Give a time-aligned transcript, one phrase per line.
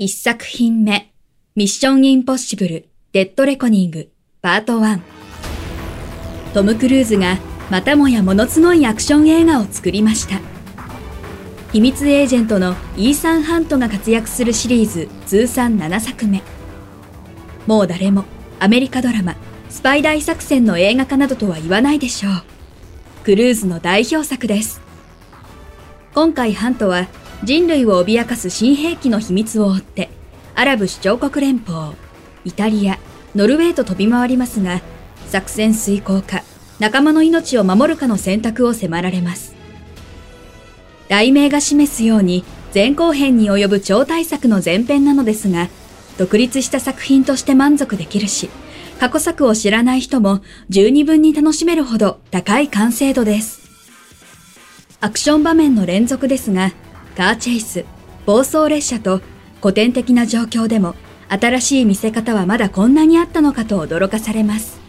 [0.00, 1.12] 1作品目
[1.56, 4.98] ミッションインポッシブルデッドレコニングパート1
[6.54, 7.36] トム・クルーズが
[7.68, 10.40] またもやものすごいアクション映画を作りました。
[11.74, 16.42] 秘密エージェントのイーサン・ハントが活躍するシリーズ通算7作目。
[17.66, 18.24] もう誰も
[18.58, 19.36] アメリカドラマ
[19.68, 22.32] スパイ大作戦の映画化などとは言わないでしょう。
[23.24, 24.80] クルーズの代表作です。
[26.14, 27.06] 今回ハントは
[27.42, 30.10] 人類を脅かす新兵器の秘密を追って
[30.54, 31.92] アラブ首長国連邦
[32.44, 32.98] イタリア
[33.34, 34.82] ノルウェーと飛び回りますが
[35.28, 36.42] 作戦遂行か
[36.78, 39.54] 仲間の命を守るかの選択を迫られます。
[41.08, 45.68] 題名が示すように前後編に及ぶ超大作の前編なのですが
[46.18, 48.48] 独立した作品として満足できるし
[49.00, 53.60] 過去作を知らない人も十二分に楽しめるほど高い完成度です。
[55.00, 56.72] アクション場面の連続ですが
[57.16, 57.84] カーチェイス
[58.26, 59.20] 暴走列車と
[59.60, 60.94] 古典的な状況でも
[61.28, 64.80] 新しい見せ方はまだこんなにあったのかと驚かされます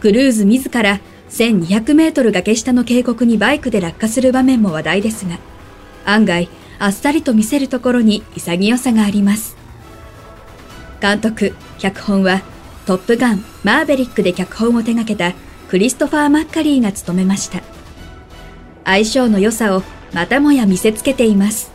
[0.00, 5.38] クルーズ自ら1200メートル崖下の渓谷にバイクで落下する場面も話題ですが、
[6.04, 9.56] 案外あっさりと見せるところに潔さがあります。
[11.00, 12.42] 監督、脚本は
[12.86, 15.32] トップガン、マーベリックで脚本を手掛けた
[15.68, 17.62] クリストファー・マッカリーが務めました。
[18.84, 19.82] 相性の良さを
[20.14, 21.72] またもや見せつけています。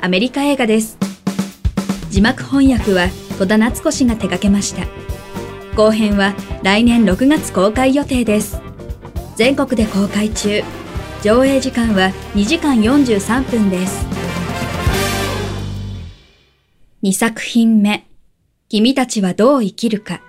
[0.00, 0.96] アメリカ映画です。
[2.08, 3.08] 字幕翻訳は
[3.38, 4.86] 戸田夏子氏が手掛けました。
[5.76, 8.62] 後編は来年6月公開予定です。
[9.36, 10.62] 全国で公開中。
[11.22, 14.06] 上映時間は2時間43分です。
[17.02, 18.06] 2作品目。
[18.70, 20.22] 君たちはどう生きるか。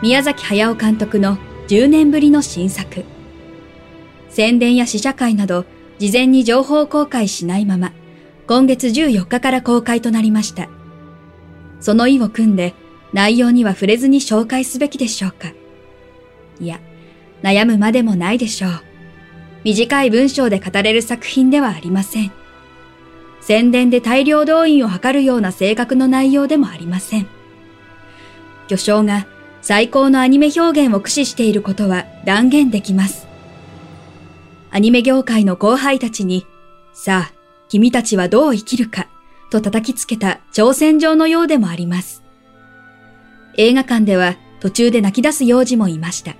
[0.00, 1.36] 宮崎駿監督の
[1.68, 3.04] 10年ぶりの新作。
[4.30, 5.64] 宣伝や試写会など
[5.98, 7.92] 事前に情報公開しないまま、
[8.46, 10.68] 今月14日から公開となりました。
[11.80, 12.74] その意を組んで
[13.12, 15.52] 内容には触れずに紹介すべきでしょうか。
[16.60, 16.80] いや、
[17.42, 18.70] 悩むまでもないでしょう。
[19.64, 22.32] 短い文章で語れる作品ではありません。
[23.40, 27.26] 宣伝で大量動員を図るような性格の内容でもありません。
[28.68, 29.26] 巨匠が
[29.62, 33.29] 最高のアニメ表現を駆使していることは断言できます。
[34.72, 36.46] アニメ業界の後輩たちに、
[36.92, 37.32] さあ、
[37.68, 39.08] 君たちはどう生きるか、
[39.50, 42.22] と叩きつけた挑戦状のようでもあります。
[43.56, 46.36] 映画館では途中で泣き出す幼児もいました。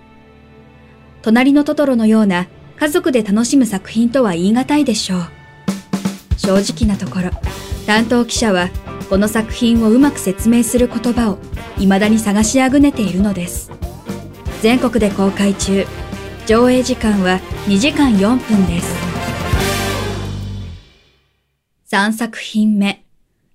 [1.22, 2.46] 隣のトトロのような
[2.78, 5.20] 家族で楽しむ作品とは言い難いでしょう。
[6.36, 7.30] 正直なところ、
[7.86, 8.70] 担当記者は
[9.08, 11.38] この作品をうまく説明する言葉を
[11.78, 13.72] 未だに探しあぐねているのです。
[14.62, 15.84] 全国で公開中、
[16.50, 17.38] 上映時間は
[17.68, 18.96] 2時間4分です。
[21.92, 23.04] 3作品目、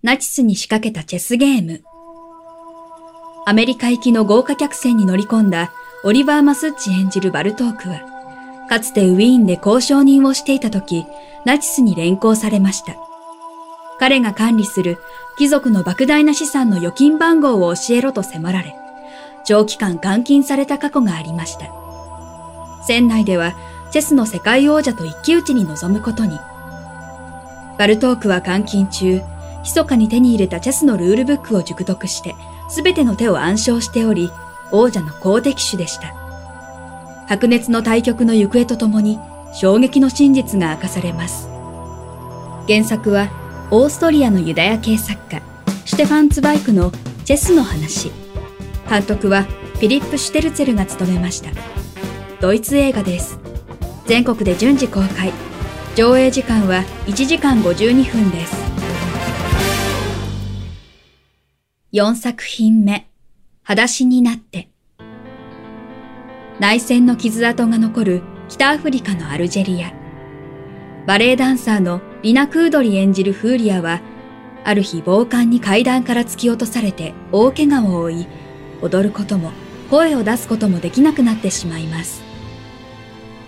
[0.01, 1.83] ナチスに仕掛けたチェスゲーム。
[3.45, 5.73] アメリカ行きの豪華客船に乗り込んだ
[6.05, 7.99] オリバー・マスッチ演じるバルトークは、
[8.69, 11.05] かつてウィーンで交渉人をしていた時、
[11.43, 12.95] ナチスに連行されました。
[13.99, 14.99] 彼が管理する
[15.37, 18.73] 貴族の莫大な資産の預金番号を教えろと迫られ、
[19.43, 21.84] 長期間監禁された過去がありました。
[22.85, 23.55] 船内では
[23.91, 26.39] チェスの世界王者と一騎打ちに臨むことに。
[27.77, 29.21] バルトークは監禁中、
[29.63, 32.35] 密かに手に入れたチェスのルールブックを熟読して、
[32.69, 34.29] すべての手を暗唱しており、
[34.71, 36.13] 王者の好敵手でした。
[37.27, 39.19] 白熱の対局の行方とともに
[39.53, 41.47] 衝撃の真実が明かされます。
[42.67, 43.29] 原作は
[43.71, 45.41] オーストリアのユダヤ系作家、
[45.85, 46.91] シュテファン・ツバイクの
[47.23, 48.11] チェスの話。
[48.87, 51.49] 監督はフィリップ・シュテルツェルが務めました。
[52.45, 53.39] ドイツ映画です。
[54.05, 55.33] 全国で順次公開。
[55.95, 58.55] 上映時間は1時間52分です。
[61.91, 63.07] 4作品目、
[63.63, 64.69] 裸足になって。
[66.59, 69.91] 内戦の傷跡が残る北アフリカのアルジェリア。
[71.07, 74.01] バレエダンサーのリナ・クードリ演じるフーリアは、
[74.63, 78.27] ある日暴漢に階段から突き落とされて大怪我を負い、
[78.83, 79.51] 踊ることも
[79.89, 82.24] 声を出すこともできなくなってしまいます。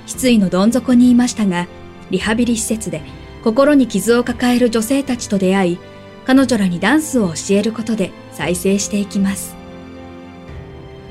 [0.08, 1.68] 失意のどん底にいましたが、
[2.10, 3.04] リハビリ施設で
[3.44, 5.80] 心に傷を抱える女性たちと出会い、
[6.26, 9.56] 彼女らにダンスを教えることで再生していきます。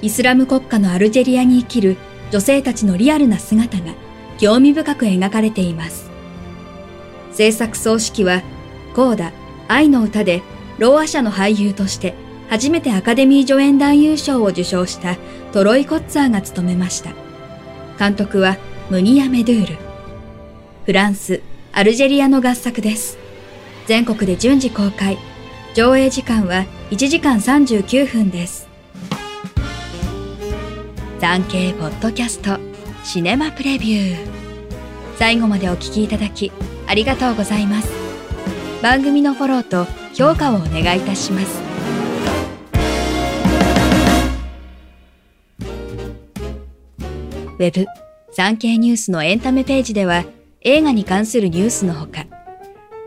[0.02, 1.96] イスラム国家のアルジェリアに生きる
[2.30, 3.94] 女性たちのリアルな姿が
[4.38, 6.10] 興味深く描かれています。
[7.32, 8.42] 制作総指揮は、
[8.94, 9.32] コーダ、
[9.68, 10.42] 愛の歌で、
[10.78, 12.14] ローア社の俳優として
[12.48, 15.16] 初めてアカデミー助演男優賞を受賞した
[15.52, 17.10] トロイ・コッツァーが務めました。
[17.98, 18.58] 監督は
[18.88, 19.78] ムニア・メドゥール。
[20.84, 21.42] フランス、
[21.72, 23.18] アルジェリアの合作です。
[23.86, 25.18] 全国で順次公開。
[25.74, 28.68] 上映時間は1時間39分です。
[31.20, 32.60] 産経ポッドキャスト
[33.02, 34.16] シネマプレビュー。
[35.18, 36.52] 最後までお聞きいただき
[36.86, 37.90] ありがとうございます。
[38.82, 41.60] 番組のフォローと評価をお願いいたします。
[47.58, 48.05] ウェブ、
[48.36, 50.22] 産経ニュースのエンタメページでは
[50.60, 52.26] 映画に関するニュースのほか、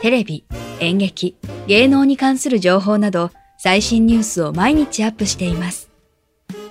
[0.02, 0.44] テレビ、
[0.80, 1.38] 演劇、
[1.68, 3.30] 芸能に関する情報など
[3.60, 5.92] 最新ニュースを毎日アップしています。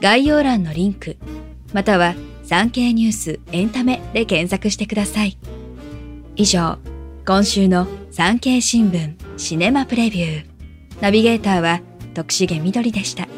[0.01, 1.19] 概要欄のリンク、
[1.73, 5.39] または産経ニュースエンタメで検索してください。
[6.35, 6.79] 以上、
[7.25, 10.47] 今週の産経新聞シネマプレビュー。
[11.01, 11.81] ナビゲーターは
[12.13, 13.29] 徳重みどりでした。